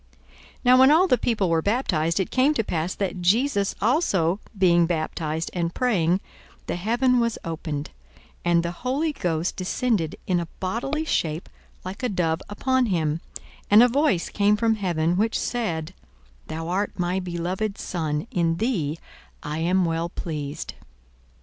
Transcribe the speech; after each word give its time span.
42:003:021 0.01 0.19
Now 0.65 0.77
when 0.77 0.89
all 0.89 1.05
the 1.07 1.17
people 1.19 1.49
were 1.51 1.61
baptized, 1.61 2.19
it 2.19 2.31
came 2.31 2.55
to 2.55 2.63
pass, 2.63 2.95
that 2.95 3.21
Jesus 3.21 3.75
also 3.79 4.39
being 4.57 4.87
baptized, 4.87 5.51
and 5.53 5.75
praying, 5.75 6.21
the 6.65 6.75
heaven 6.75 7.19
was 7.19 7.37
opened, 7.45 7.91
42:003:022 8.39 8.39
And 8.45 8.63
the 8.63 8.71
Holy 8.71 9.13
Ghost 9.13 9.55
descended 9.55 10.15
in 10.25 10.39
a 10.39 10.47
bodily 10.59 11.05
shape 11.05 11.49
like 11.85 12.01
a 12.01 12.09
dove 12.09 12.41
upon 12.49 12.87
him, 12.87 13.21
and 13.69 13.83
a 13.83 13.87
voice 13.87 14.29
came 14.29 14.57
from 14.57 14.73
heaven, 14.73 15.17
which 15.17 15.37
said, 15.39 15.93
Thou 16.47 16.67
art 16.67 16.97
my 16.97 17.19
beloved 17.19 17.77
Son; 17.77 18.25
in 18.31 18.57
thee 18.57 18.97
I 19.43 19.59
am 19.59 19.85
well 19.85 20.09
pleased. 20.09 20.73